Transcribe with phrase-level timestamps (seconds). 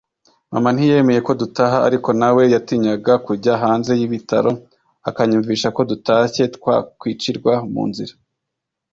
[0.51, 4.51] Mama ntiyemeye ko dutaha ariko na we yatinyaga kujya hanze y’ibitaro
[5.09, 8.13] akanyumvisha ko dutashye twakwicirwa mu nzira